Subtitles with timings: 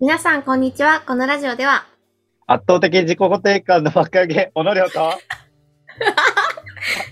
[0.00, 1.02] 皆さん、こんにちは。
[1.06, 1.84] このラジオでは、
[2.46, 5.12] 圧倒的自己肯定感の爆上げ、お のりょうと、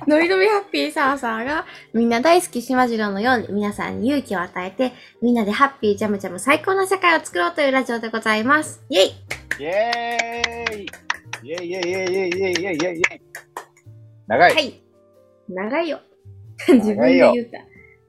[0.06, 8.82] のびのびハッピーサーサーが、みんな大好きしまじろうのように、皆さんに勇気を与えて、みんなでハッピージャムジャム最高の社会を作ろうというラジオでございます。
[8.89, 9.07] イェイ！
[9.07, 10.86] イェーイ
[11.43, 11.57] イ！
[11.57, 11.68] ェイ！
[11.68, 11.91] イェイ！
[11.91, 11.93] イェイ！
[11.93, 12.52] イェイ！
[12.52, 12.73] イェイ！
[12.73, 12.96] イェイ！
[12.96, 13.02] イイ！
[14.29, 14.82] 長い、はい。
[15.50, 16.00] 長いよ。
[16.66, 17.50] 自分で言う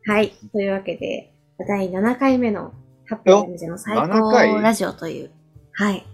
[0.05, 0.13] た。
[0.13, 0.31] はい。
[0.53, 1.33] というわけで、
[1.67, 2.71] 第7回目の
[3.09, 4.61] ハッピージャムジャム最7高回？
[4.61, 5.31] ラジオという、
[5.73, 6.05] はい。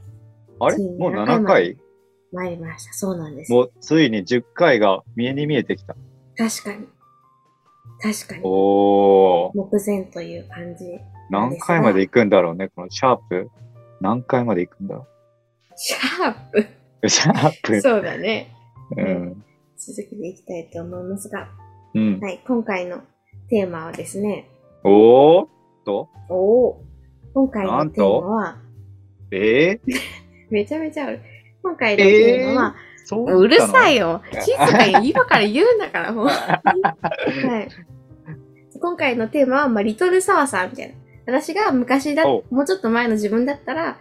[0.62, 0.77] あれ？
[0.77, 1.77] もう7回7回？
[2.31, 2.94] 参りました。
[2.94, 3.52] そうなんです。
[3.52, 5.95] もうついに10回が見えに見えてきた。
[6.38, 6.88] 確かに。
[8.02, 8.41] 確かに。
[8.45, 10.86] おー、目前という感じ。
[11.30, 13.50] 何回まで行くんだろうね、このシャープ？
[14.00, 15.08] 何回まで行くんだろ
[15.75, 16.67] シャープ？
[17.02, 17.09] う。
[17.09, 17.81] シャープ？
[17.81, 18.55] そうだね。
[18.95, 19.44] うん。
[19.77, 21.50] 続けていきたいと思いますが、
[21.94, 22.20] うん。
[22.22, 23.02] はい、今回の
[23.50, 24.50] テーマはですね、
[24.84, 25.50] おーっ
[25.86, 26.36] と、お
[26.67, 26.84] お
[27.36, 28.58] 今回のテーマは、
[29.30, 29.81] え？
[29.86, 30.00] ー、
[30.50, 31.19] めちゃめちゃある。
[31.61, 33.25] 今回のテーマは、そう？
[33.25, 34.08] うるさいよ。
[34.08, 34.41] よ。
[34.41, 36.28] 静かに今から言うんだから、もう。
[36.31, 36.31] は
[37.59, 37.67] い。
[38.80, 40.95] 今回のテーマは、まあ、リトルサワさんみたいな。
[41.25, 43.97] 私が昔だ、おもうちょっと前の自分だったら、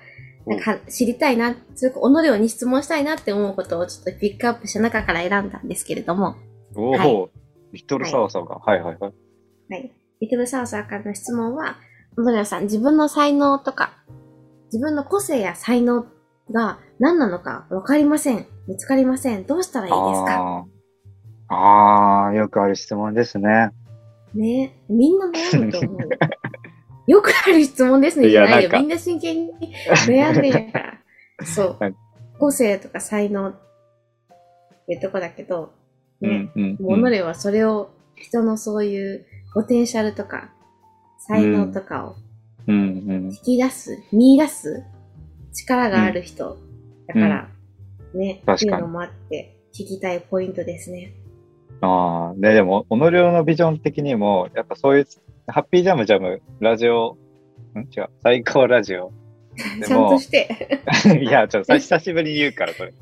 [0.46, 6.36] なんか知りたいな、それか、己をに質問したいなって思うことをちょっとピックアップした中から選んだんですけれども、
[6.77, 7.30] おー、はい
[7.72, 8.55] リトルサワサが。
[8.56, 9.12] はいはいはい。
[9.70, 9.92] はい。
[10.20, 11.78] リトルサワさんからの質問は、
[12.16, 13.94] 小野さん、自分の才能とか、
[14.66, 16.06] 自分の個性や才能
[16.52, 18.46] が何なのかわかりません。
[18.66, 19.46] 見つかりません。
[19.46, 20.66] どうしたらいいですか？
[21.48, 23.70] あーあー、よくある質問ですね。
[24.34, 25.98] ねみんな悩むと思う。
[27.06, 28.28] よくある質問ですね。
[28.28, 28.70] いゃないよ。
[28.72, 29.74] みんな真剣に
[30.06, 31.00] 悩んでるから。
[31.44, 31.94] そうはい。
[32.38, 33.54] 個性とか才能っ
[34.86, 35.72] ていうとこだけど、
[36.20, 40.50] うねんうん、ものではそれを人のそういうポテンシャルとか
[41.27, 42.17] 才能とかを。
[42.67, 44.84] 引き出す、見出す
[45.53, 46.58] 力がある人
[47.07, 47.48] だから、
[48.14, 51.14] ね、っていうのもあって聞きたいポイントですね。
[51.80, 55.07] ああ、ね、でも、己のビジョン的にも、やっぱそういう、
[55.46, 57.18] ハッピージャムジャム、ラジオ、
[57.74, 57.80] ん？
[57.80, 59.13] 違う、最高ラジオ。
[59.86, 60.80] ちゃんとして。
[61.20, 62.95] いや、ちょっと久しぶりに言うから、これ。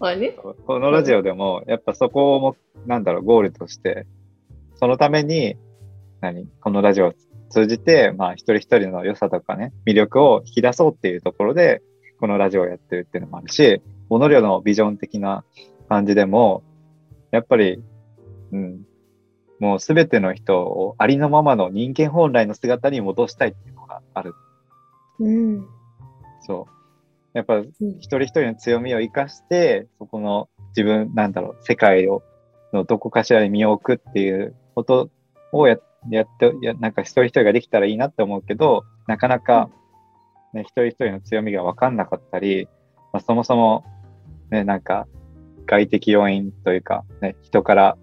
[0.00, 0.30] あね？
[0.30, 4.06] ここのラジオでも、やっぱそこをも、なんだろう、ゴールとして、
[4.76, 5.56] そのために、
[6.20, 6.48] 何？
[6.60, 7.12] このラジオを
[7.54, 11.82] 通じて、まあ、一人一人の良さとかね、魅力を引き出そうっていうところで、
[12.18, 15.44] このラジオをやってるっていうのもあるし、モノリョのビジョン的な
[15.88, 16.64] 感じでも、
[17.30, 17.80] やっぱり、
[18.50, 18.82] うん、
[19.60, 24.34] もうすべての人をありのままの人間本来の姿に戻したいっていうのがある。
[25.20, 25.68] うん。
[26.40, 27.38] そう。
[27.38, 27.66] やっぱうん
[28.00, 32.24] 一人一人の強みを生かして、そこの自分、なんだろう、世界を、
[32.72, 35.08] のどこかしらに身を置くっていうこと
[35.52, 35.76] をや
[36.10, 39.70] やって、やなんか一人一人ができたらいいなって思うけど、なかなか、
[40.52, 42.68] ね、一人一人の強みが分かんなかったり、
[43.12, 43.84] まあ、そもそも、
[44.50, 45.06] ね、なんか、
[45.66, 47.96] 外的要因というか、ね、人から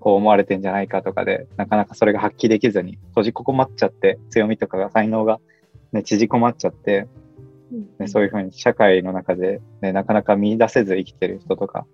[0.00, 5.40] こう思われてんじゃないかとかで、なかなかそれが発揮できずに閉じこもっちゃって、強みとかが才能が、
[5.92, 7.06] ね、縮こまっちゃって、
[7.98, 11.86] ね、そういうふうに社会の中で、ね、なかなか見出せず生きてる人とか、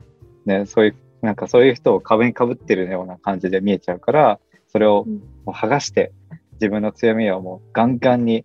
[0.46, 4.40] ね、そういう、なんかそういう人を壁にかぶってるような感じで見えちゃうから、
[4.76, 5.14] それをうん。
[5.14, 6.12] もう剥がして、
[6.54, 8.44] 自分の強みをもうガンガンに、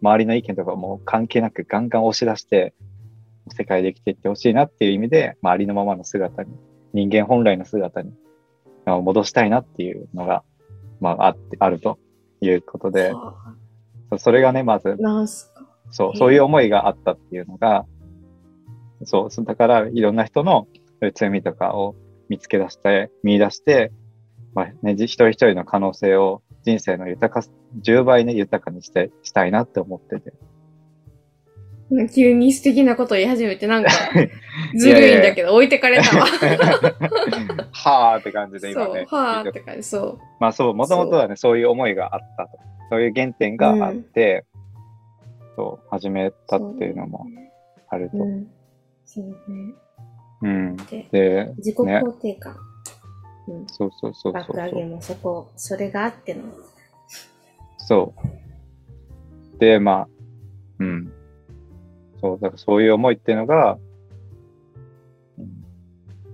[0.00, 2.72] 周りの意見とかもう関係なくガンガン押し出して、
[3.48, 6.52] 世界で生きていってほしいなっていう意味で、まあ、ありのままの姿に、
[6.92, 8.12] 人間本来の姿に
[8.84, 10.44] まあ戻したいなっていうのが、
[11.00, 11.98] まあ、あって、あると
[12.40, 13.34] いうことで、は
[14.10, 14.18] あ。
[14.18, 14.96] それがね、まず。
[15.90, 17.86] そう、そういう思いがあったっていうのが、
[19.02, 20.68] そう、そだからいろんな人の
[21.14, 21.96] 強みとかを
[22.28, 23.90] 見つけ出して、見出して、
[24.54, 27.48] まあね、じ一人一人の可能性を人生の豊か、
[27.82, 30.32] 10倍ね、豊かにして、したいなって思ってて。
[32.14, 33.90] 急に素敵なこと言い始めて、なんか、
[34.76, 36.26] ずるいんだけど、置いてかれたわ。
[37.72, 39.06] はーって感じで今ね。
[39.08, 40.18] はーって感じ、そう。
[40.40, 42.58] まあそう、もともとはね、そういう思いがあったと。
[42.90, 44.44] そういう原点があって、
[45.56, 47.26] そう、始めたっていうのも
[47.88, 48.18] あると。
[48.18, 48.46] うん。
[49.04, 49.74] そうね。
[50.42, 50.76] うん。
[50.76, 52.56] で、で、自己肯定感。
[53.48, 53.66] うん。
[53.66, 54.84] そうそうそうそう爆上げ。
[54.84, 56.42] もそこ、それがあっての。
[57.78, 58.14] そ
[59.54, 59.58] う。
[59.58, 60.08] で、まあ、
[60.78, 61.12] うん。
[62.20, 63.78] そう、だからそういう思いっていうのが、
[65.38, 65.64] うん、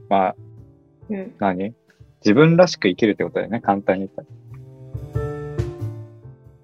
[0.09, 0.37] まあ、
[1.09, 1.35] うん。
[1.39, 1.75] 何？
[2.25, 4.29] 自分らしく生きるってことだよね、簡単に言ったら。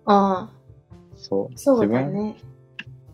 [0.07, 0.51] ああ、
[1.17, 1.59] そう。
[1.59, 2.37] そうだ自分っね。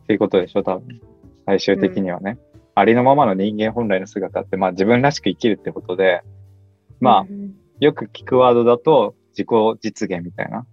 [0.07, 1.01] ていうことでしょ、多分。
[1.47, 2.39] 最終的にはね。
[2.75, 6.23] ありのままの人間本来の姿って、まあ自分らしく生きるってことで、
[7.01, 9.49] まあ、うんよく聞くワードだと、自己
[9.81, 10.67] 実現みたいな。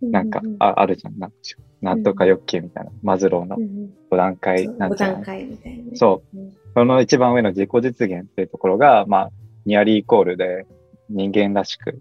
[0.00, 1.18] なんかううああるじゃん。
[1.18, 2.90] なんしなんとか欲求みたいな。
[3.02, 5.14] マズローのうんうん5段階そう5なんじゃない？
[5.16, 5.90] 段階みたいなね。
[5.96, 6.52] そううん。
[6.74, 9.30] その一番上の自己実現っていうところが、まあ、
[9.66, 10.66] ニアリーイコールで
[11.10, 12.00] 人間らしく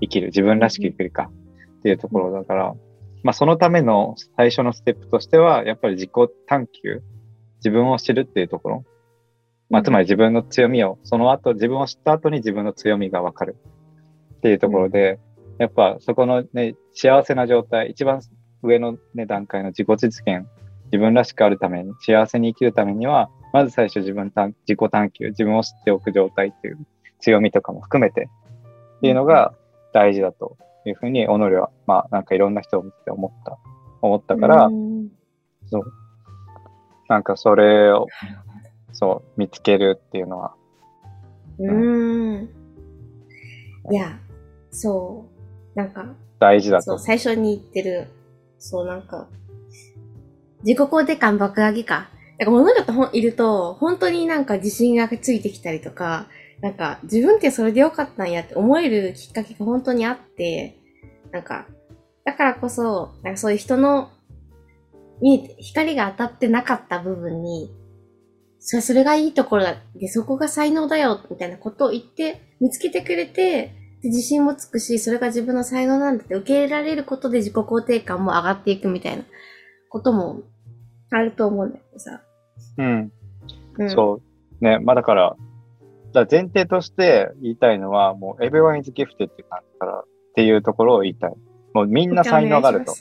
[0.00, 1.30] 生きる、自分らしく生きるか
[1.78, 2.74] っていうところだから、
[3.22, 6.10] まあそのための最初のステップとしては、やっぱり自己
[6.46, 7.02] 探求、
[7.58, 8.84] 自分を知るっていうところ。
[9.70, 13.56] まあつまり自分の強みを、その後、自分を知った後に自分の強みがわかる。
[14.36, 15.18] っていうところで、
[15.58, 18.20] やっぱそこのね、幸せな状態、一番
[18.62, 20.46] 上のね、段階の自己実現、
[20.86, 26.78] 自分らしくあるために、幸せに生きるためには、まず最初自分探、自己探求、自分を知っておく状態っていう
[27.18, 28.28] 強みとかも含めて
[28.98, 29.54] っていうのが
[29.92, 30.56] 大事だと
[30.86, 33.58] いうふうに、己は、まあなんかいろんな人を見てて思った、
[34.02, 35.08] 思ったから、うん。
[35.66, 35.92] そう。
[37.08, 38.06] なんかそれを、
[39.00, 40.56] そう、見つけるっていうのは、
[41.60, 42.48] どうーん。
[43.92, 44.18] いや、
[44.72, 45.24] そ
[45.76, 45.78] う。
[45.78, 46.98] なんか、大事だとそう、。
[46.98, 48.08] 最初に言ってる、
[48.58, 49.28] そうなんか、
[50.64, 52.08] 自己肯定感爆上げか。
[52.40, 56.26] なんか物事ほんいると、本当になんか自信がついてきたりとか、
[56.60, 60.76] なんか自分ってそれでよかったんやって思えるきっかけが本当にあって、
[61.30, 61.66] なんか、
[62.24, 64.10] だからこそ、なんかそういう人の、
[65.20, 67.72] に光が当たってなかった部分に、
[68.60, 69.76] それそれがいいところだ。
[69.94, 79.24] で、そこが才能だよ、みたいなことを言って、見つけてくれて、で自信もつくし、それが自分の才能なんだって受け入れられることで自己肯定感も上がっていくみたいな
[79.88, 80.42] ことも
[81.10, 82.22] あると思うんだけどさ。
[82.76, 83.12] うん。
[83.78, 84.20] うん、そ
[84.60, 84.64] う。
[84.64, 85.36] ね、まあだから、
[86.12, 91.34] だ前提として言いたいのは、もう everyone is gifted って感じからっていうところを言いたい。
[91.74, 92.94] もうみんな才能があると。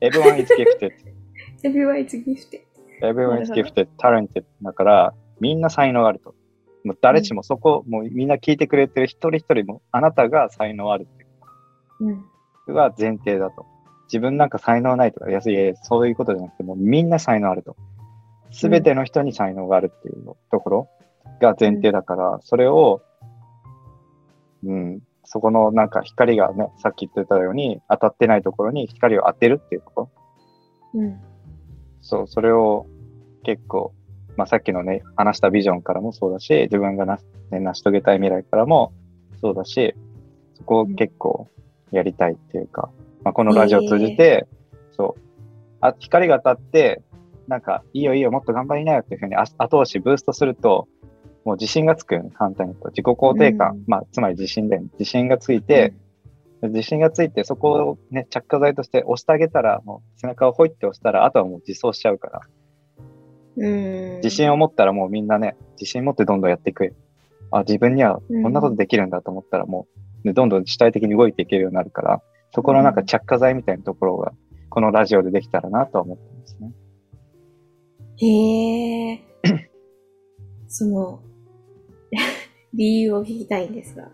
[0.00, 0.92] everyone is gifted.
[1.62, 2.62] Everyone is gifted.
[3.02, 6.34] Everyone is gifted, talented だから、みんな才能があると。
[6.84, 11.26] もう誰しもそこ、もうみんな聞いてくれてる一人一人も、あなたが才能あるって
[12.00, 12.08] うん。
[12.10, 12.18] いう
[12.68, 13.66] のが前提だと。
[14.04, 17.76] 自分なんか才能ないとか、いやいやそういうことじゃなくて、もうみんな才能あると。
[18.50, 20.88] すべての人に才能があるっていうところ
[21.40, 23.02] が前提だから、それを、
[24.64, 30.10] うん、そこのなんか光がね、さっき言ってたように当たってないところに光を当てるっていうとこ
[30.94, 31.00] ろ。
[31.00, 31.20] うん。
[32.00, 32.86] そう、それを
[33.42, 33.92] 結構、
[34.36, 37.18] まあさっきのね、話したビジョンからもそうだし、自分がな、
[37.50, 38.92] ね、成し遂げたい未来からも
[39.40, 39.94] そうだし、
[40.54, 41.48] そこを結構
[41.90, 42.90] やりたいっていうか、
[43.24, 44.46] まあこのラジオを通じて、
[44.92, 45.20] そう、
[45.80, 47.02] あ、光が当たって、
[47.48, 50.86] なんか、いいよいいよ、もっと頑張りなよっていうふうにあ後押し、ブーストすると、
[51.44, 52.88] もう自信がつくよね、簡単に言うと。
[52.90, 53.84] 自己肯定感、うん。
[53.86, 54.88] まあ、つまり自信だよね。
[54.98, 55.94] 自信がついて、
[56.68, 62.40] 自信がついて、そこをね、着火剤として押してあげたら、もう背中をホイって押したら、あとはもう自走しちゃうから。
[63.56, 64.16] うん。
[64.16, 66.94] 自信を持ったらもうみんなね、自信持ってどんどんやっていく。
[67.50, 69.86] あ、自分にはこんなことできるんだと思ったらも
[70.24, 72.22] う、ねどんどん主体的に動いていけるようになるから、
[72.54, 74.32] そこのなんか着火剤みたいなところが、
[74.68, 76.72] このラジオでできたらなとは思ってますね。
[78.16, 79.20] へえ。
[80.68, 81.20] その、
[82.74, 84.10] 理由を聞きたいんですが。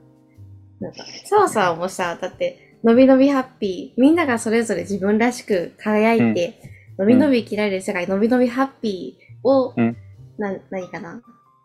[0.81, 6.61] なんか、澤さんもさ、だって、のびのびハッピー、みんながそれぞれ自分らしく輝いて、
[6.99, 9.97] のびのび生きられる世界、のびのびハッピーを、うん
[10.39, 11.23] な、何かな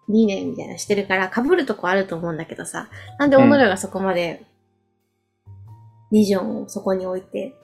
[0.09, 4.45] 理念みたいなのしてるから、被るとこあると思うんだけどさ、なんで己がそこまで、
[6.11, 7.55] ビジョンをそこに置いて、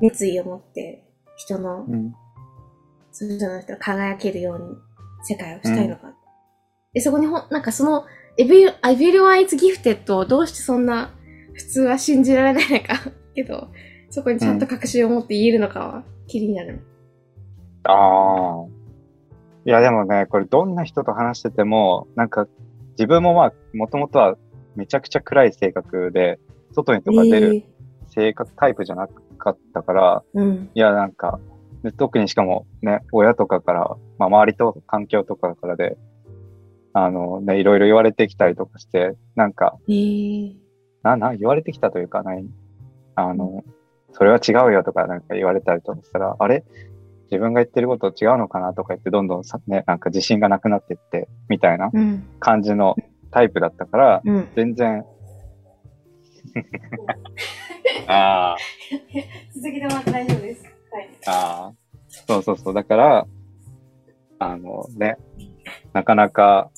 [0.00, 1.04] 熱意を持って、
[1.36, 2.14] 人のうん。
[3.12, 4.76] それぞれの人が輝けるように
[5.22, 6.12] 世界をしたいのか。
[6.92, 8.04] で、そこにほん、なんかその、
[8.36, 11.14] Every、Everyone is gifted をどうしてそんな
[11.52, 12.94] 普通は信じられないのか
[13.34, 13.68] けど、
[14.10, 16.80] そこにちゃんと確信を持って言えるのかは気になる。
[17.84, 18.66] ああ。
[19.66, 22.46] いや、でもね、これどんな人と話してても、なんか、
[22.98, 24.36] 自分もまあ、もともとは
[24.76, 26.38] めちゃくちゃ暗い性格で、
[26.72, 27.64] 外にとか出る
[28.08, 30.70] 性格タイプじゃなかったから、えーうん。
[30.74, 31.40] いや、なんか、
[31.82, 35.96] で特にしかもね、親とかから、まあ、周りと環境とかからで、
[36.96, 40.54] あのね、いろいろ言われてきたりとかして、なんか、えー、
[41.02, 42.46] な、な、言われてきたというか、ない、
[43.16, 43.64] あの、
[44.12, 46.64] それは違うよとかなんか言われたりとかしたら、あれ？
[47.32, 52.24] 自分が言ってること違うのかなとか言って、どんどんさ、ね、なんか自信がなくなってって、みたいなうん。
[52.38, 52.94] 感じの
[53.32, 54.48] タイプだったから、うん。
[54.54, 55.04] 全然、
[58.06, 58.56] ああ、
[59.52, 60.64] 続けてもらって大丈夫です。
[60.64, 61.08] はい。
[61.26, 61.72] ああ、
[62.08, 62.74] そうそうそう。
[62.74, 63.26] だから、
[64.38, 65.16] あのね、
[65.92, 66.70] なかなか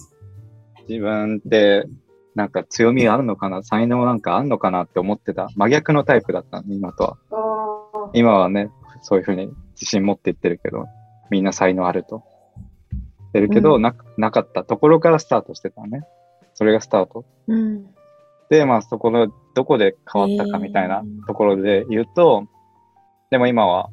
[0.89, 1.87] 自分って
[2.35, 5.49] なんか強みあるのかな、才能なんかあんのかなって思ってた。
[5.57, 7.17] 真逆のタイプだったの、今とは。
[7.33, 8.71] あ今はね、
[9.03, 10.87] そういうふうに自信持って言ってるけど、
[11.31, 12.23] みんな才能あると。
[13.37, 16.03] てるけど、うんな、なかったところからスタートしてたね。
[16.55, 17.25] それがスタート。
[17.49, 17.87] うん。
[18.49, 22.47] で、まあそこのどこで変わったかみたいなところで言うと、
[23.31, 23.91] でも今は、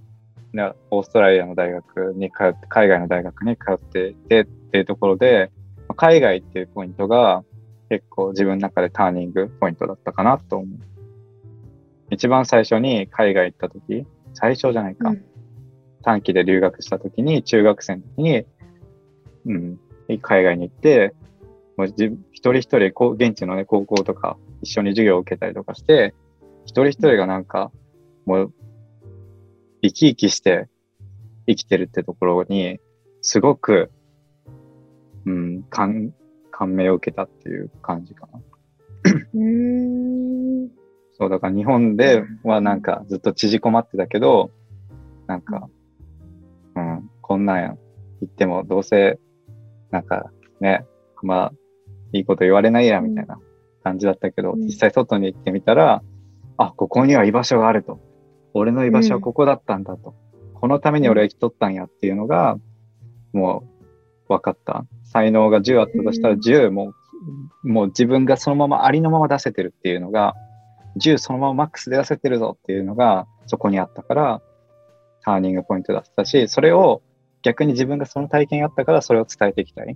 [0.53, 5.51] ね、オーストラリアの大学に通って、海外の大学に通っていてっていうところで、
[5.93, 7.43] 海外っていうポイントが
[7.89, 10.79] 結構自分の中でターニングポイントだったかなと思う。
[12.09, 15.09] 一番最初に海外行った時、最初じゃないか。
[15.09, 15.25] うん
[16.03, 18.45] 短期で留学した時に、中学生の時に、
[19.45, 19.79] うん、
[20.21, 21.15] 海外に行って、
[21.77, 26.13] もう自一人一人こう、現地のね、高校とか一緒に授業を受けたりとかして、
[26.65, 27.71] 一人一人がなんか、
[28.25, 28.53] もう、
[29.81, 30.67] 生き生きして
[31.47, 32.79] 生きてるってところに、
[33.21, 33.89] すごく、
[35.25, 36.13] うん、感、
[36.51, 38.39] 感銘を受けたっていう感じかな。
[41.13, 44.51] そう、だから日本ではなんかずっと縮こまってたけど、
[45.27, 45.70] なんか、
[46.75, 47.77] うん、こんなん
[48.22, 49.20] 言ってもどうせ、
[49.92, 50.86] なんかね、
[51.22, 51.53] まあ、
[52.13, 53.39] いいこと言われないや、みたいな
[53.84, 56.03] 感じだったけど、うん、実際外に行ってみたら、
[56.58, 58.00] あ、ここには居場所があると。
[58.53, 60.15] 俺の居場所はここだったんだと。
[60.34, 62.58] うん、このために俺は生きとったんやっていうのが、
[63.34, 63.63] も
[64.30, 64.86] う分かった。
[65.13, 66.93] 才能が10あったとしたら10も、
[67.63, 70.34] もう自分がそのままありのまま出せてるっていうのが、
[71.00, 74.41] 10そのままマックスで出せてるぞっていうのがそこにあったから、
[75.24, 77.01] ターニングポイントだったし、それを
[77.43, 79.96] 逆に自分がその体験があったからそれを伝えていきたい。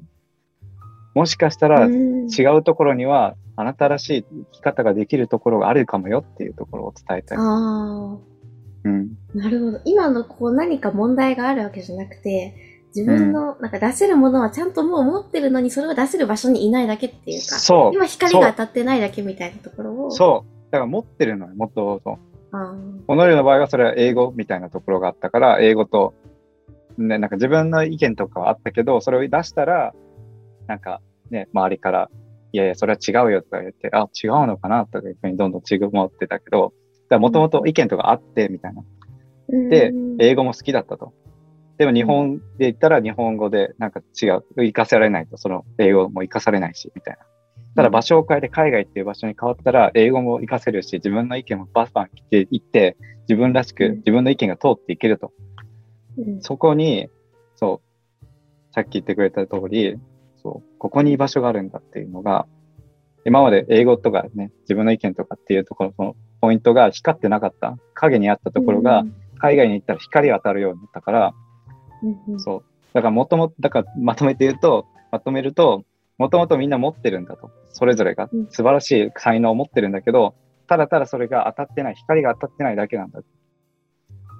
[1.15, 7.37] もしかしたら違うところにはあなたらしい生き方ができるところがあるかもよっていうところを伝えたい。
[7.39, 8.17] ああ。
[8.83, 9.09] うん。
[9.33, 9.81] なるほど。
[9.83, 12.55] 今のこう何か問題があるわけじゃなくて、
[12.97, 20.11] 自分のなんか出せるものはちゃんともう持ってるのにそれを出せる場所にいないだけっていうか、そう今光が当たってないだけみたいなところを。
[20.11, 20.71] そう。
[20.71, 22.17] だから持ってるのよ、もっとそう。
[23.07, 26.15] 己の場合はそれは英語みたいなところがあったから、英語と、
[26.97, 29.93] ね、なんか自分の意見とかはあったけど、それを出したら、
[30.65, 32.09] なんかね、周りから、
[32.53, 36.73] いやいや、それは違うよとか言って、あ、違うのかなとかいうふうにどんどん違う思ってたけど、
[37.11, 38.83] もともと意見とかあって、みたいな。
[39.69, 41.13] で、英語も好きだったと。
[41.77, 47.19] でも日本で言ったら日本語でなんか違う、活かせられないと、その英語も活かされないし、みたいな。
[47.75, 52.97] ただ場所を変えて海外っていう場所に変わったら、英語も活かせるし、自分の意見もバスバン来ていって、
[53.29, 55.31] 自分らしく自分の意見が通っていけると。
[56.17, 57.09] うん、そこに、
[57.55, 57.81] そ
[58.21, 58.25] う、
[58.71, 59.95] さっき言ってくれた通り、
[60.41, 62.47] そう、ここに居場所があるんだっていうのが、
[63.25, 69.03] 今まで英語とかね、自分の意見とかっていうところのポイントが光ってなかった、影にあったところが、
[69.39, 71.33] 海外に行ったら光当たるようになったから、
[72.03, 72.63] うん、そう。
[72.93, 75.83] だからもともと、だからまとめて言うと、まとめると、
[76.17, 77.51] もともとみんな持ってるんだと。
[77.69, 80.33] それぞれが素晴らしい才能を持ってるんだけど、
[80.67, 83.21] ただただそれが当たってない、光が当たってないだけなんだ。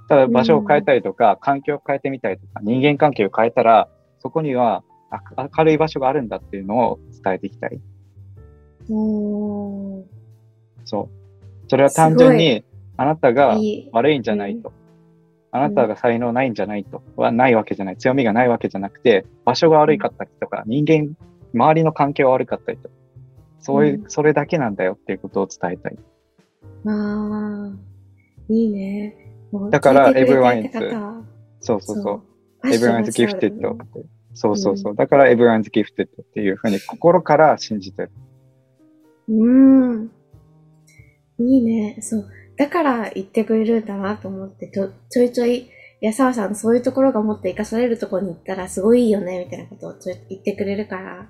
[0.10, 4.84] ただ場所を変えたりとか、環境を変えてみたりとか、人間関係を変えたら、そこには
[5.56, 7.80] 明るい場所があるんだっていうのを伝えていきたい。
[10.86, 11.70] そう。
[11.70, 12.64] それは単純に、
[12.96, 13.58] あなたが
[13.92, 14.72] 悪いんじゃないと。
[15.52, 17.02] あなたが才能ないんじゃないと。
[17.16, 17.98] はないわけじゃない。
[17.98, 21.16] 強みがないわけじゃなくて、場所が悪いかったりとか、人間
[21.54, 22.90] 周りの環境が悪かったりと。
[23.60, 25.98] そういう、うん、それだけなんだよっていうことを伝えたい。
[26.86, 27.72] ああ、
[28.50, 29.16] いいね。
[29.72, 30.78] だから、everyone is,
[31.60, 32.22] そうそうそ
[32.64, 32.68] う。
[32.68, 34.06] everyone is gifted って。
[34.34, 34.92] そうそうそう。
[34.92, 38.12] うん、だから、everyone is gifted っていうふうに心から信じてる。
[39.30, 40.12] うん。
[41.40, 41.98] いいね。
[42.02, 42.26] そう。
[42.58, 45.70] だから言ってくれるんだなと思って、ちょちょいちょい、
[46.02, 51.30] 矢沢さんそういうところがもっと活かされるところに行ったらすごいいいよね、みたいなことをちょい言ってくれるから、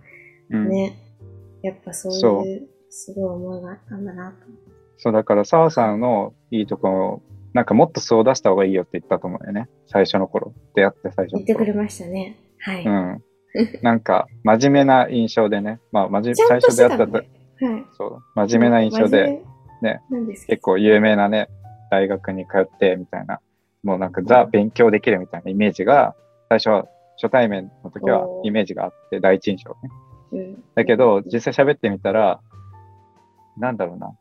[0.49, 0.97] うん、ね。
[1.63, 4.37] やっぱそういう、すごい思いがあったんだなと。
[4.97, 7.21] そう、だから澤さんのいいところ、
[7.53, 9.69] なんかもっと素を出した方がいいよって言ったと思うよね。
[9.87, 10.53] 最初の頃。
[10.75, 11.39] 出会って最初の頃。
[11.39, 12.37] 言ってくれましたね。
[12.59, 12.85] はい。
[12.85, 13.23] うん。
[13.81, 15.79] なんか、真面目な印象でね。
[15.91, 17.29] まあ、真面目、最初出会ったと、はい。
[17.97, 18.23] そう。
[18.35, 19.41] 真面目な印象で、
[19.81, 20.01] ね。
[20.47, 21.49] 結構有名なね、
[21.91, 23.39] 大学に通って、みたいな。
[23.83, 26.15] もうなんかザ勉強できるみたいなイメージが、
[26.49, 26.87] 最初は
[27.21, 29.75] 初対面の時はイメージがあって、第一印象
[30.31, 30.55] ね。
[30.75, 32.41] だけど、実際喋ってみたら、
[33.57, 34.15] なんだろうな。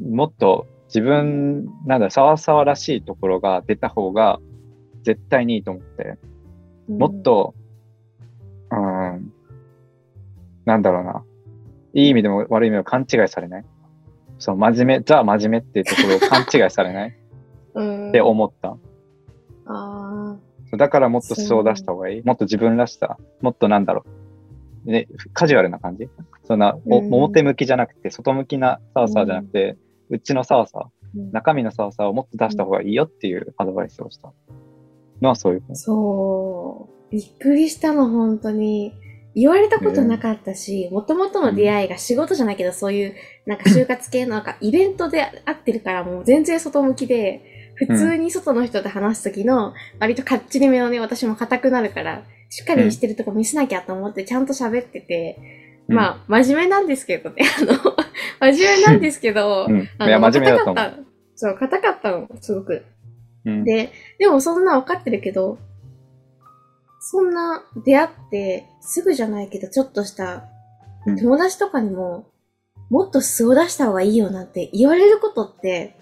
[0.00, 4.40] もっと自分、なんだ、さわさわらしいところが出た方が
[5.02, 6.18] 絶対にいいと思って、
[6.88, 7.54] もっと、
[8.70, 9.32] うん、
[10.64, 11.24] なんだろうな。
[11.94, 13.64] いい意味でも悪い意味でも勘違いされない。
[14.42, 17.08] その真面目、ザ真面目っていうところを勘違いされない？
[18.10, 18.76] って思った。
[19.66, 20.36] あ
[20.76, 22.22] だからもっと素を出した方がいい？
[22.22, 23.16] もっと自分らしさ？
[23.40, 24.04] もっとなんだろ
[24.86, 24.90] う？
[24.90, 26.08] ね、カジュアルな感じ？
[26.44, 29.76] そんな、うん、表向きじゃなくて、外向きなサーサーじゃなくて、
[30.10, 34.32] うん、ちのサーサー、中身のサーサーをもっと出した方がいいよっていうアドバイスをした
[35.20, 37.12] のはそういうそう。
[37.12, 38.92] びっくりしたの、本当に。
[39.34, 43.14] 言われたことなかったし、もともとの出会いが仕事じゃないけど、そういう、
[43.46, 55.36] なんか就活系のなんかイベントで会ってるから、もう全然外向きで、普通に外の人と話すときの、割とかっちりめのね、私も硬くなるから、しっかりしてるとこ見せなきゃと思ってちゃんと喋ってて、
[55.88, 59.80] うんまあ、真面目なんですけどね、あの、真面目なんですけど、うん。
[59.82, 60.30] いあの。
[60.30, 60.94] 硬かった。
[61.34, 62.84] そう、硬かったの、すごく。
[63.44, 63.64] うん。
[63.64, 65.58] で、でもそんな分かってるけど、
[67.04, 70.44] そんな出会って、すぐじゃないけど、ちょっとした
[71.06, 71.16] うん。
[71.16, 72.26] 友達とかにも、
[72.90, 75.96] もっと素を出した方がいいよなんて言われることって、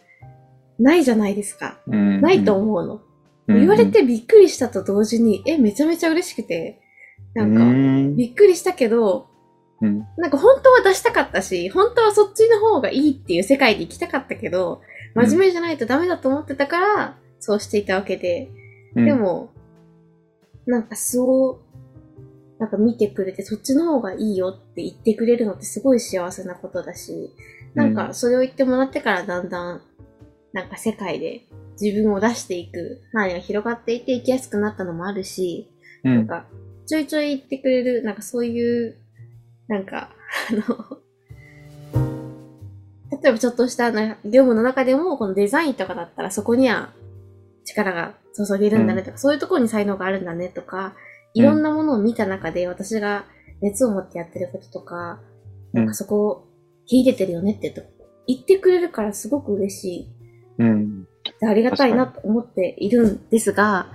[0.79, 1.79] ないじゃないですか。
[1.87, 2.95] うんないと思うの。
[2.95, 3.01] うん
[3.49, 6.81] 言われてびっくりしたと同時に、え、めちゃめちゃ嬉しくて、
[7.35, 8.17] なんか、うん。
[8.17, 9.27] びっくりしたけど、
[9.81, 10.07] うん。
[10.19, 14.83] なんか本当は出したかったし、本当はそっちの方がいいっていう世界で行きたかったけど、
[15.17, 18.51] 真面目じゃないとダメだと思ってたから、そうしていたわけで、
[18.95, 19.05] うん。
[19.05, 19.51] でも、
[20.71, 21.61] なんかそ
[22.59, 27.35] う、なんか見てくれて、そっちの方がいいよって言ってくれるのってすごい幸せなことだし、
[27.75, 29.83] なんかそれを言ってもらってからだんだん、
[30.53, 31.47] なんか世界で
[31.81, 35.71] 自分を出していく範囲が広がっていて生きやすくなったのもあるし、
[36.05, 36.15] うん。
[36.15, 36.47] なんか
[36.87, 38.97] ちょいちょい言ってくれる、なんかそういう、
[39.69, 40.11] なんか、
[40.51, 41.01] あの、
[43.23, 46.93] 例えばちょっとしたな業務の中でも、このデザインとかだったらそこには
[47.65, 50.95] 力が注げるんだねとか、そういうところに才能があるんだねとか、
[51.35, 53.25] いろんなものを見た中で私が
[53.61, 55.31] 熱を持ってやってることとか、うん
[55.73, 56.49] なんかそこを
[56.87, 57.83] 秀でてるよねってと
[58.27, 60.09] 言ってくれるからすごく嬉しい。
[60.59, 61.05] うん。
[61.41, 63.87] でありがたいなと思っているんですが、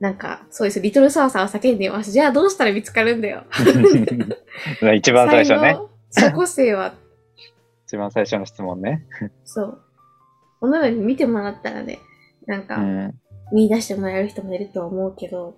[0.00, 0.80] なんか、そうです。
[0.80, 2.10] リトルサーサーを叫んでいます。
[2.10, 3.44] じゃあどうしたら見つかるんだよ。
[4.94, 5.78] 一番最初ね。
[6.10, 6.94] そう個性は、
[7.86, 9.06] 一番最初の質問ね。
[9.44, 9.80] そう。
[10.60, 12.00] このように見てもらったらね、
[12.46, 13.14] なんか、うん。
[13.52, 15.56] 見出してもらえる人もいるとは思うけど、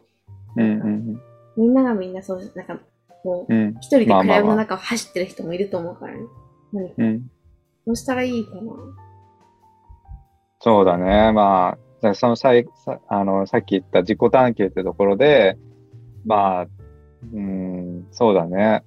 [0.56, 1.20] うんうん
[1.56, 2.78] みんながみんなそう、なんか、
[3.24, 3.60] もう、うん。
[3.60, 3.74] うん。
[3.80, 6.20] 一人でまあまあまあ暗闇の中を走ってる人もいると思うからね。
[6.72, 7.30] 何うん。
[7.86, 8.60] どうしたらいいかな。
[10.60, 11.32] そうだね。
[11.32, 15.56] まあ、そのさいさあのさっき言った自己探求ってところで、
[16.24, 16.66] まあ、
[17.32, 18.84] うん、そうだね。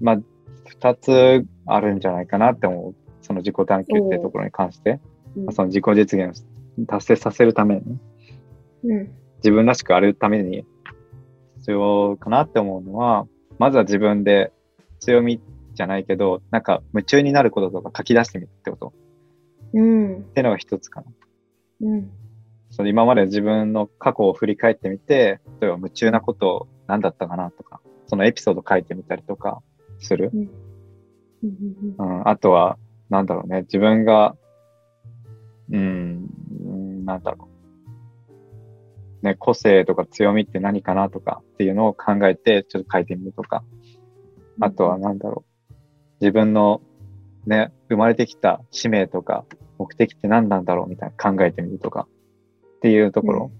[0.00, 0.16] まあ、
[0.66, 2.94] 二つあるんじゃないかなって思う。
[3.22, 4.90] その自己探求ってところに関して。
[4.90, 6.53] うんまあその自己実現を
[6.86, 7.98] 達成させるためにね、
[8.84, 9.10] うん。
[9.36, 10.64] 自分らしくあるために
[11.58, 13.26] 必要かなって思うのは、
[13.58, 14.52] まずは自分で
[15.00, 15.40] 強み
[15.74, 18.92] じゃないけど、なんか夢中になることとか書き出してみるってこと
[19.74, 20.18] うん。
[20.18, 21.06] ってのが一つかな。
[21.82, 22.10] うん。
[22.70, 29.62] その今まで自分の過去を振り返ってみて、例えば夢中なこと何だったかなとか、そのエピソード書いてみたりとか
[29.98, 30.30] する。
[30.32, 30.50] うん。
[31.42, 32.18] うん。
[32.20, 32.78] うん、あとは、
[33.10, 34.36] なんだろうね、自分が、
[35.70, 36.28] うん、
[36.66, 37.48] うんなんだろ
[39.22, 39.26] う。
[39.26, 43.64] ね、個性とか強みって何かなとかっていうのを考えて、ちょっと書いてみるとか。
[44.60, 45.74] あとは、なんだろう。
[46.20, 46.82] 自分の
[47.46, 49.44] ね、生まれてきた使命とか
[49.78, 52.06] 目的って何なんだろうみたいな考えてみるとか
[52.76, 53.52] っていうところ、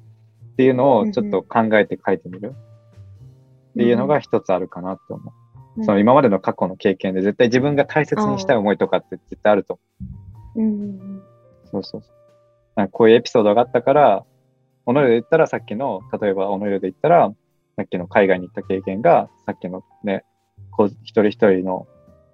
[0.53, 5.33] っていうのをちょっと考えて書いてみるっていうのが一つあるかなって思
[5.77, 5.85] う。
[5.85, 9.81] その今までの過去の経験で絶対自分が大切にしたい思いとかって絶対あると
[10.55, 10.65] 思。
[10.65, 11.23] う。
[11.75, 12.01] そうそう。
[12.03, 12.11] そう。
[12.77, 14.25] なんかこういうエピソードがあったから、
[14.87, 17.33] オノリで言ったらさっきの、例えばオノリで言ったら、
[17.77, 20.25] さっきの海外に行った経験が、さっきのね、
[20.71, 21.87] こう一人一人の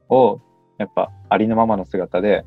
[0.09, 0.41] を、
[0.79, 2.45] やっぱありのままの姿で、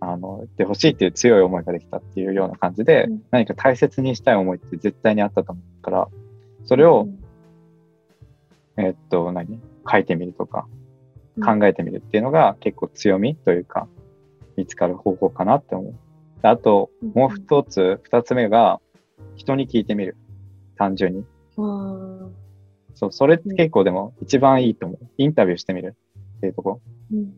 [0.00, 3.22] あの、言ってほしいっていう強い思いができたっていうような感じで、うん。
[3.30, 6.08] 何か大切にしたい思いって絶対にあったと思うから、
[6.64, 7.08] それを、
[8.76, 9.60] えっと、何？
[9.90, 10.66] 書いてみるとか、
[11.44, 13.88] 考えてみるっていうのが結構強みというか、
[14.62, 15.94] 見つかる方法かなって思う。
[16.42, 18.80] あと、もう一つ、二つ目が、
[19.34, 20.16] 人に聞いてみる。
[20.76, 21.24] 単純に。
[22.94, 25.06] そう、それって結構でも一番いいと思う。
[25.18, 25.96] インタビューしてみる
[26.36, 26.80] っていうところ。
[27.12, 27.34] うん。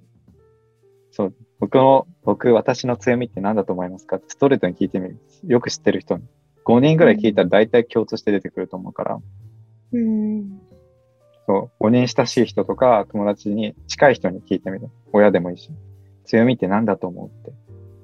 [1.10, 4.20] そう、僕の、僕、私の強みって何だと思いますか？
[4.28, 5.18] ストレートに聞いてみる。
[5.46, 6.24] よく知ってる人に。
[6.66, 9.20] 5人ぐらい聞いたら大体共通して出てくると思うから、
[9.92, 10.60] うん。
[11.46, 14.88] そう、5人親しい人とか友達に近い人に聞いてみる。
[15.12, 15.70] 親でもいいし。
[16.24, 17.52] 強みって何だと思うって。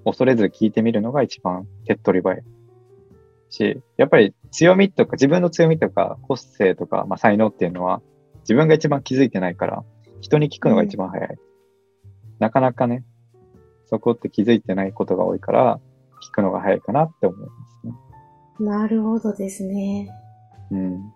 [0.04, 2.42] 恐れず聞いてみるのが一番手っ取り早い。
[3.50, 8.00] し、やっぱり強みとか、自分の強みとか、個性とか、まあ、才能っていうのは、
[8.40, 9.84] 自分が一番気づいてないから、
[10.20, 11.28] 人に聞くのが一番早い。
[12.38, 13.04] なかなかね、
[13.86, 15.80] そこって気づいてないことが多いから、
[16.22, 17.46] 聞くのが早いかなって思いま
[17.80, 17.94] すね。
[18.60, 20.10] なるほどですね。
[20.70, 21.12] うん。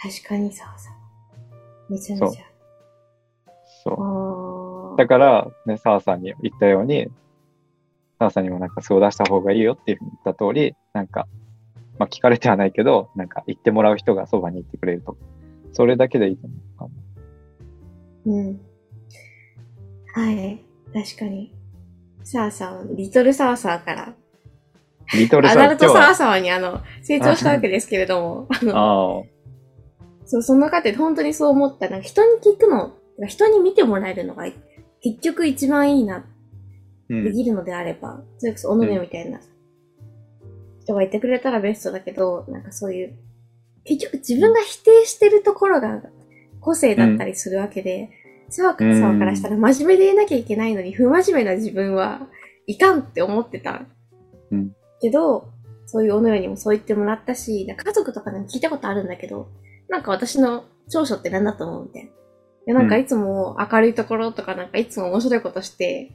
[0.00, 0.90] 確かにそうそ
[1.88, 1.92] う。
[1.92, 2.44] めちゃめちゃ。
[3.84, 3.94] そう。
[4.00, 4.47] ああ。
[4.98, 7.06] だから、ね、澤さんに言ったように、
[8.18, 11.28] 澤さんにもなんかそう出した方がいいよっていうふうに言った通り、なんか、
[12.00, 15.16] まあ聞かれてはないけど、なんか言ってもらう人がそばにいてくれると。
[15.72, 16.90] それだけでいいと思うかも。
[18.26, 18.60] うん。
[20.14, 20.64] はい。
[20.92, 21.54] 確かに。
[22.24, 24.14] サーサー、リトルサーサーから、
[25.14, 29.22] リトルさん、アダルト今日は、サーサーにあの、成長したわけですけれども、あの、あ
[30.26, 31.88] そう、その過程で本当にそう思った。
[31.88, 32.96] なんか人に聞くの、
[33.28, 34.44] 人に見てもらえるのが、
[35.02, 36.24] 結局一番いいな。
[37.08, 39.40] できるのであれば、それこそ、おのねみたいな
[40.82, 43.14] 人がいてくれたらベストだけど、なんかそういう、
[43.84, 46.02] 結局自分が否定してるところが
[46.60, 48.10] 個性だったりするわけで、
[48.50, 52.20] 沢川さんからしたら真面目で言えなきゃいけないのに、不真面目な自分は
[52.66, 53.86] いかんって思ってた。
[54.50, 55.48] うんけど、
[55.86, 59.48] そういうおのよにもそう言ってもらったし、家族とかでも聞いたことあるんだけど、
[59.88, 62.10] なんか私の長所って何だと思うみたいな。
[62.68, 66.10] いやなんかいつも明るいところとか、なんかいつも面白いことして、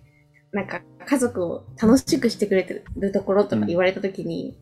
[0.51, 4.55] なんか家族を楽しくしてくれてるところとか言われたときに、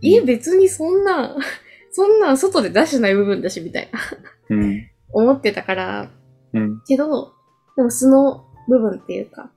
[0.00, 1.36] いえ、別にそんな、
[1.92, 4.90] そんなん外で出してない部分だし、みたいな、うん。
[5.12, 6.10] 思ってたから、
[6.52, 6.82] うん。
[6.84, 7.32] けど、
[7.76, 9.52] でも素の部分っていうか、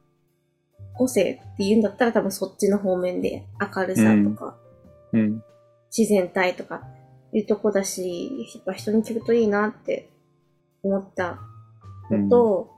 [0.94, 4.56] 個性って言うんだったら多分そっちの方面で明るさとか、
[5.12, 5.44] うん。
[5.90, 6.84] 自然体とか
[7.34, 10.08] いうとこだし、やっぱ人に聞くといいなって
[10.84, 11.40] 思った
[12.12, 12.72] のと、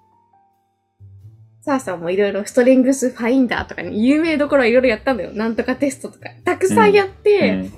[1.61, 5.31] サーさんもいろいろストレングスファインダーとかに有名どころいろいろやったんだよ。
[5.31, 6.29] なんとかテストとか。
[6.43, 7.73] たくさんやって、うん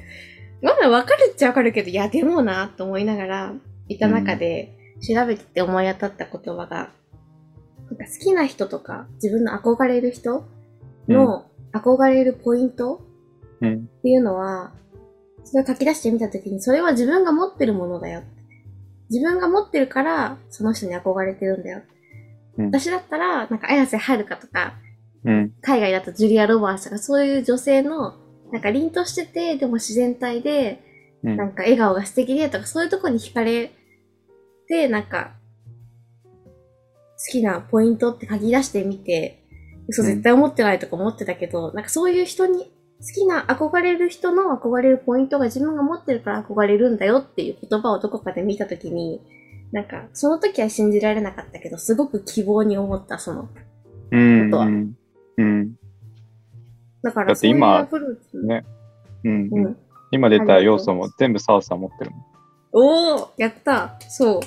[0.63, 3.53] まだわかるっちゃわかるけど、いや、でもな、と思いながら、
[3.89, 4.73] いた中で、
[5.05, 6.89] 調べてて思い当たった言葉が、
[7.89, 10.45] なんか好きな人とか、自分の憧れる人
[11.09, 13.01] の憧れるポイント
[13.59, 13.73] うん。
[13.73, 14.71] っていうのは、
[15.43, 18.23] それを書き出してみたときに、それは自分が持ってるものだよ。
[19.13, 21.81] 自分が持ってるから、その人に憧れてるんだよ。
[22.57, 24.75] うん私だったら、なんか、綾瀬はるかとか、
[25.25, 25.53] うん。
[25.61, 28.15] 海外だとジュリア・ロバーツとか、そういう女性の、
[28.51, 30.83] なんか凛としてて、でも自然体で、
[31.23, 33.71] うんなんか笑顔が素敵でとか、そういうとこに惹かれ
[34.67, 35.31] て、なんか、
[36.25, 39.43] 好きなポイントって書き出してみて、
[39.87, 42.72] 嘘絶対思ってないとか思ってたけど、なんかそういう人に、
[43.03, 49.21] 好きな憧れる人の憧れるポイントが自分が持ってるから憧れるんだよっていう言葉をどこかで見たときに、
[49.73, 53.49] なんか、その時は信じられなかったけど、すごく希望に思った、その。
[54.11, 54.51] うん。
[54.51, 54.97] ことはうん。
[55.37, 55.75] うん。
[57.01, 57.89] だから、だって今
[58.45, 58.65] ね
[59.25, 59.59] うんう。
[59.69, 59.77] ん。
[60.11, 62.11] 今出た要素も全部サウスは持ってる
[62.71, 64.39] おーやったそ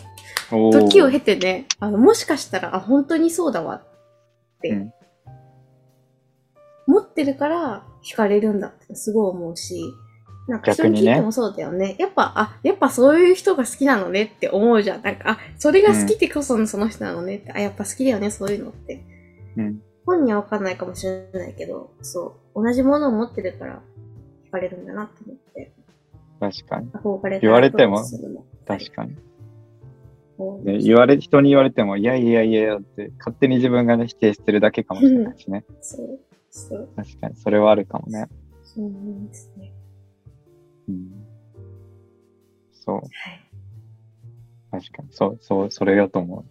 [0.51, 0.73] う。
[0.73, 3.83] 時を経てね、あの、もしかしたら、あ、本当にそうだわっ
[4.63, 4.93] て、うん
[6.87, 9.93] 持ってるから惹かれるんだってすごい思うし、
[10.49, 11.97] なんか人逆に聞いてもそうだよね。
[11.99, 15.03] やっぱ、あ、やっぱそういう人が好きなのねって思うじゃん。
[15.03, 19.05] なんか、あ、それが好きってこそのその人なのねって、あ、やっぱ好きだよね、そういうのって。
[19.57, 19.83] うん。
[20.07, 23.83] 本人はわかんないかもしれないけど、そう、同じものを持ってるから
[24.47, 25.73] 惹かれるんだなって思って、
[26.39, 26.91] 確かに。
[26.91, 28.05] 憧れ言われても？
[28.67, 29.15] 確かに。
[29.15, 29.27] はい
[30.65, 35.65] ね、言われ、人に言われても、いやいやいやって、勝手に自分がね、否定してるだけかもしれないしね。
[35.81, 36.21] そう、
[36.57, 38.29] そう、確かに、それはあるかもね。
[38.65, 39.73] そうなんですね。
[40.89, 41.27] うん。
[42.73, 43.11] そう、はい。
[44.71, 45.09] 確かに。
[45.11, 46.45] そう、そう、それだと思う。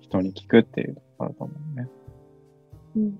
[0.00, 1.88] 人に聞くっていうところだと思うね。
[2.96, 3.18] うん。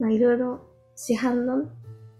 [0.00, 0.60] まあ、いろいろ
[0.96, 1.68] 市販の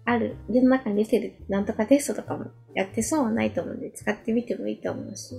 [0.05, 5.35] ある、世の中に出てるなんとかテストとかもやって損はないと思うので、使ってみてもいいと思うし、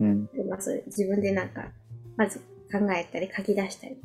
[0.00, 0.26] うん。
[0.28, 1.70] でまあ、そういう自分でなんか、
[2.16, 3.96] まず考えたり書き出したり、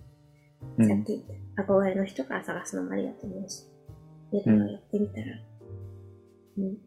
[0.78, 0.88] うん。
[0.88, 1.24] さっき
[1.58, 3.66] 憧れの人から探すのもありだと思うし、
[4.32, 5.26] やるのをやってみたら、
[6.58, 6.78] うん。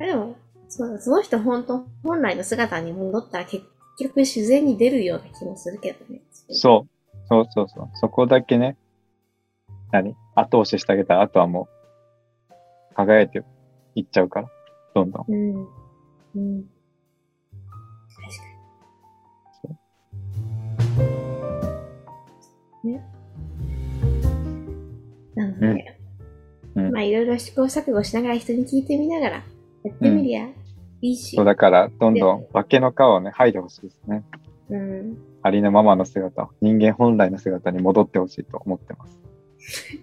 [0.00, 0.36] あでも、
[0.68, 3.64] そうだ、その人本当、本来の姿に戻ったら結
[3.98, 6.20] 局自然に出るような気もするけどね。
[6.50, 6.98] そう。
[7.28, 7.90] そうそうそう。
[7.94, 8.76] そこだけね、
[9.92, 11.68] 何後押ししてあげたら、あとはも
[12.90, 13.42] う、輝いて
[13.94, 14.48] いっちゃうから、
[14.94, 15.24] どんどん。
[15.28, 15.32] う。
[15.32, 15.68] うん。
[16.36, 16.64] うん。
[22.84, 23.02] ね。
[25.34, 25.66] なので、
[26.74, 29.44] うんうんまあいろいろ試行錯誤しながら人に聞いてみながら
[29.82, 30.46] やってみりゃ
[31.00, 31.36] いいし。
[31.36, 34.24] そうだから、どんどん化けの皮をね、剥いでほしいですね。
[34.70, 35.18] うん。
[35.42, 39.18] ありのままの姿、人間本来の姿に戻ってほしいと思ってます。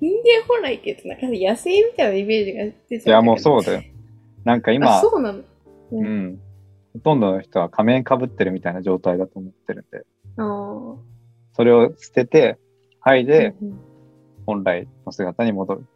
[0.00, 3.82] 人間本来って言うとなんか野生みたいなイメージが出ちゃいや、もううそうだよ。
[4.44, 5.44] なんかあ、今、そうなのう
[5.92, 6.40] うん。
[6.94, 10.04] ほとんどの人は仮面被ってるみたいな状態だと思ってるんで、
[10.36, 10.69] あー
[11.60, 12.58] それを捨てて、
[13.04, 13.78] 剥いでうん
[14.46, 15.86] 本来の姿に戻る。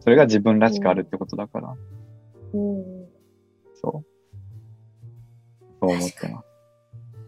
[0.00, 1.74] それが自分らしくあるってことだから、
[2.52, 2.76] うん。
[2.76, 3.06] うん
[3.72, 4.06] そう。
[5.80, 6.48] そう思ってます。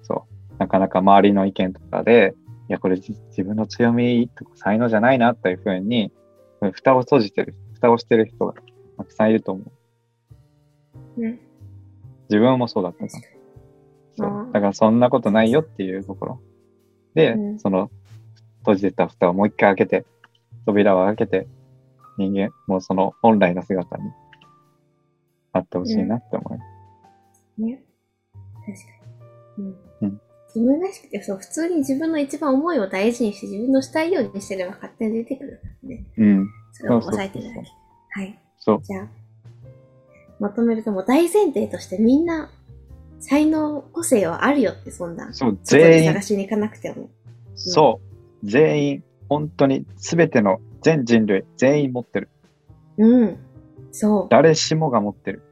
[0.03, 0.57] そう。
[0.59, 2.35] なかなか周りの意見とかで、
[2.69, 6.13] いや、これじ自分の強みとか才能じゃないなっていうふうに、
[6.73, 8.53] 蓋を閉じてる、蓋をしてる人が
[8.99, 9.63] たくさんいると思
[11.17, 11.21] う。
[11.23, 11.41] ね。
[12.29, 13.11] 自分もそうだったから。
[14.17, 16.41] そうだからそんなことないよっていうところ。
[17.17, 17.91] で、うんその
[18.61, 20.07] 閉じてた蓋をもう一回開けて、
[20.67, 21.47] 扉を開けて、
[22.19, 24.05] 人間、もうその本来の姿に
[25.53, 26.57] なってほしいなって思
[27.59, 27.61] う。
[27.61, 27.73] に。
[27.73, 27.83] ね。
[28.67, 28.83] 確か
[29.59, 29.65] に。
[29.65, 30.09] うん。
[30.09, 30.21] うん
[30.55, 36.07] 自分らしくて、そう、普通に自分の一番思いを大事にして、自分のしたいようにしてれば勝手に出てくるからね。
[36.17, 36.49] うん。
[36.73, 37.71] それを抑えてるだそうけ。
[38.21, 38.39] はい。
[38.57, 38.83] そう。
[38.83, 39.09] じゃあ、
[40.41, 42.51] まとめるともう大前提としてみんな、
[43.21, 45.33] 才能、個性はあるよって、そんな。
[45.33, 47.09] そう、全員探、しに行かなくても。
[47.55, 48.01] そ
[48.43, 52.29] う、全員、本当に全ての全人類、全員持ってる。
[52.99, 53.39] うん。
[53.93, 54.27] そう。
[54.31, 55.43] 誰しもが持ってる。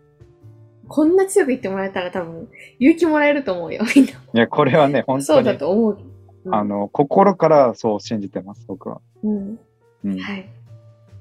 [0.88, 2.48] こんな強く言ってもらえたら多分、
[2.78, 4.12] 勇気もらえると思うよ、みんな。
[4.12, 5.98] いや、これはね、 本そうだ当に、と思う。
[6.44, 9.00] うんあ、の、心からそう信じてます、僕は。
[9.22, 9.58] うん。
[10.04, 10.18] うん。
[10.18, 10.46] はい。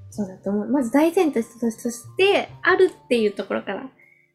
[0.10, 0.68] そうだと思う。
[0.68, 3.90] まず大前提として、あるっていうところから、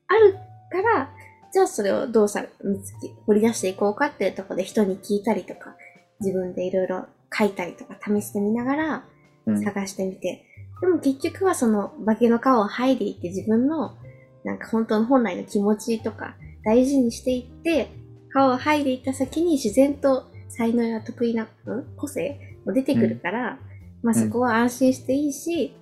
[0.08, 0.32] ある
[0.72, 1.10] から、
[1.52, 5.76] じゃあそれをどうさ、見つけ、掘り出していこうかっていうところで人に聞いたりとか、
[6.20, 9.04] 自分でいろいろ書いたりとか試してみながら
[9.48, 9.62] うん。
[9.62, 10.44] 探してみて、
[10.80, 13.96] でも結局はその化けの皮を剥いでいって自分の
[14.44, 17.90] なんか本当の本来の気持ちとか大事にしていって、
[18.32, 23.58] 皮を剥いでいった先に自然と才能や得意な、うん個性も出てくるから、
[24.02, 25.74] まあそこは安心していいし、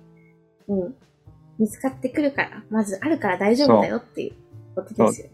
[0.67, 0.95] うん、
[1.59, 4.33] 見つかってくるから、まずあるから大丈夫だよっていう
[4.75, 5.27] ことですよ。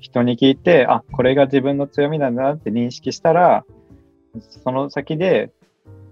[0.00, 3.64] 人に聞いて、あ、これが自分の強みなんだなって認識したら、
[4.40, 5.52] その先で、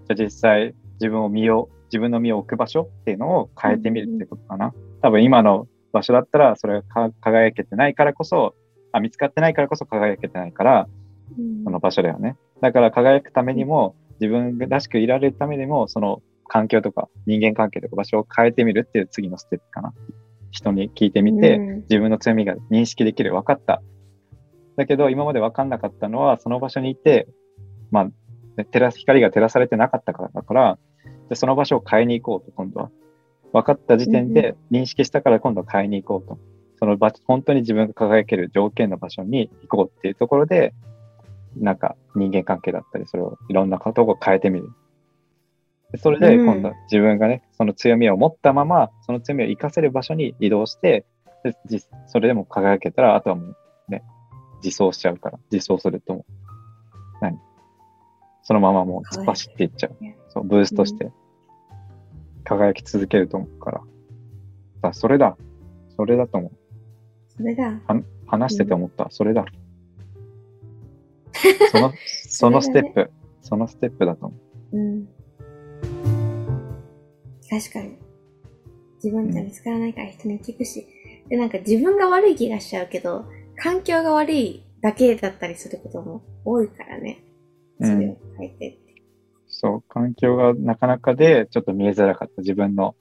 [0.08, 4.72] じゃあ実際自分を身を、自分の身を置く場所っていうのを変えてみるってことかな。
[5.02, 8.54] 多分今の場所だったら、それがか輝けてないからこそ、
[8.92, 10.88] あ、見つかってないからこそ輝けてないから、
[11.38, 12.36] うんその場所だよね。
[12.60, 19.94] だから輝くためにも、自分らしくいられるためにも、その環境とか人間関係とか場所を変えてみるっていう次のステップかな。
[20.52, 23.82] 人に聞いてみて、うん自分の強みが認識できる、分かった。
[24.76, 27.26] だけど、今まで分かんなかったのは、その場所にいて、
[27.90, 28.12] まあ、ね
[28.64, 30.78] 照らす、光が照らされてなかったからだから、
[31.28, 32.90] でその場所を変えに行こうと、今度は。
[33.52, 36.38] 分かった時点で認識したから今度は変えに行こうと。
[36.78, 40.72] その場、本当に自分が輝ける条件の場所に行こうっていうところで、
[41.56, 44.70] なんか人間関係だったり、それをいろんなことを変えてみる。
[45.92, 51.04] でそれでうん今度は自分がね、その強みを持ったまま、その強みを活かせる場所に移動して、
[51.44, 53.56] でじそれでも輝けたら、あとはもう
[53.88, 54.02] ね、
[54.64, 56.24] 自走しちゃうから、自走するともう、
[57.20, 57.38] 何？
[58.42, 59.96] そのままもう突っ走っていっちゃう。
[60.30, 61.12] そう、ブーストして、
[62.44, 63.80] 輝き続けると思うから。
[64.82, 65.36] だそれだ。
[65.96, 66.52] それだと思う。
[67.28, 67.80] それが、
[68.26, 69.08] 話してて思った。
[69.10, 69.44] それだ。
[71.70, 71.92] その、
[72.28, 73.10] そのステップ、
[73.42, 74.36] そのステップだと思
[74.72, 74.76] う。
[74.76, 75.08] うん。
[77.52, 77.98] 確かに。
[79.04, 80.86] 自分じゃ見つからないから人に聞くし。
[81.28, 87.22] で、なんか自分が悪い気がしちゃうけど、環境が悪いだけだったりすることも多いからね。
[87.78, 88.06] そて
[88.48, 88.78] って。
[89.48, 92.40] そう、環境がなかなかで、ちょっと見えづらかった。
[92.40, 92.94] 自分の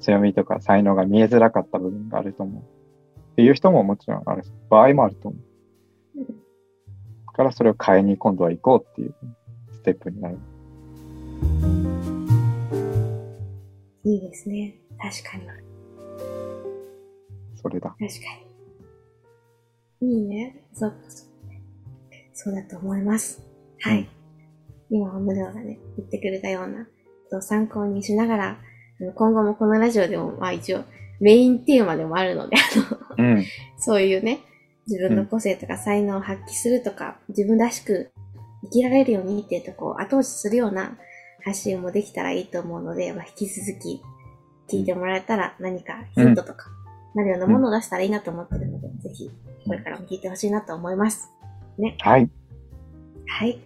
[0.00, 2.62] 強みとか才能が見えづらかった部分があると思う。
[2.62, 5.36] っていう人ももちろんあるし、場合もあると思
[6.16, 6.20] う。
[6.20, 6.26] うん
[7.26, 9.14] だからそれを変えに今度は行こうっていう
[9.70, 10.38] ステップになる。
[14.06, 14.76] いいですね。
[14.98, 15.46] 確かに。
[17.60, 17.90] それだ。
[17.90, 18.06] 確か
[20.00, 20.12] に。
[20.12, 20.64] いいね。
[20.72, 21.28] そうか、そう
[22.32, 23.42] そうだと思います。
[23.80, 23.98] はい。
[24.00, 24.08] うん
[24.88, 26.90] 今、がね、言ってくれたようなこ
[27.28, 28.58] とを参考にしながら、
[29.16, 30.84] 今後もこのラジオでも、まあ一応、
[31.18, 33.44] メインテーマでもあるので、あの、うん。
[33.78, 34.38] そういうね、
[34.86, 38.12] 自分の個性とか才能を発揮するとか、自分らしく
[38.62, 40.96] 生きられるようにっていうとこを後押しするような
[41.46, 44.02] 発信もできたらいいと思うので、まあ、引き続き
[44.68, 46.66] 聞いてもらえたら何かヒントとか、
[47.14, 49.30] なるようなものを出したらいいなと思ってるので、ぜひ、
[49.64, 51.30] これからも聞いてほしいなと思います。
[52.00, 52.28] はい。
[53.28, 53.60] はい。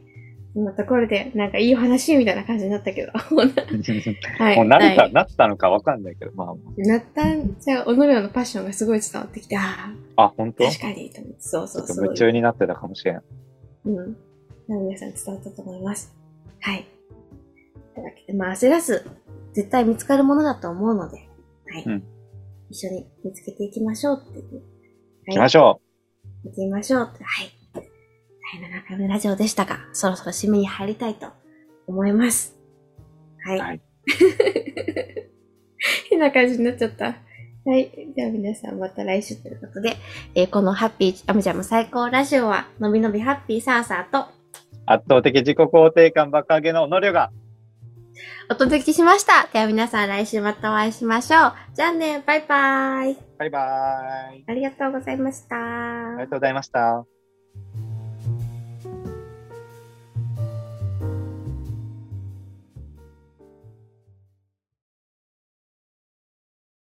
[0.52, 3.12] そんなところで、なんかいい話みたいな感じになったけど。
[4.38, 4.56] はい。
[4.56, 7.56] もう何か、はいなったのかわかんないけど、まなったん？
[7.58, 10.64] じゃあ、おのれのパッションがすごい伝わってきて、ああ、あ、本当？
[10.64, 12.04] 確かに、そうょそうそう。
[12.04, 13.22] 夢中になってたかもしれん。
[13.86, 14.16] うん。
[14.68, 16.14] 皆さん伝わったと思います。
[16.60, 16.84] はい。
[17.94, 19.06] というわけで、まあ焦らず、
[19.52, 21.18] 絶対見つかるものだと思うので、
[21.66, 21.84] はい。
[21.84, 22.04] うん
[22.70, 24.62] 一緒に見つけていきましょうっていう。
[25.26, 25.80] 行きましょ
[26.44, 27.50] 行ってみましょうって、はい。
[28.52, 31.28] 第7回目のラジオでしたが、そろそろ締めに入りたいと
[31.86, 32.56] 思います。
[33.44, 33.58] はい。
[33.58, 33.80] はい
[36.10, 37.16] 変な感じになっちゃった。
[37.64, 37.90] はい。
[38.16, 39.96] じゃあ皆さんまた来週ということで、
[40.34, 44.32] えーこのハッピーアムジャム最高ラジオは、のびのびハッピーサーサーと、う。
[44.86, 47.30] 圧倒的自己肯定感爆上げの能力が。
[48.50, 49.48] お届けしました。
[49.52, 51.52] では皆さん来週またお会いしましょう。
[51.74, 53.16] じゃあね、バイバイ。
[53.38, 54.44] バイバーイ。
[54.46, 55.56] ありがとうございました。
[55.56, 57.19] ありがとうございました。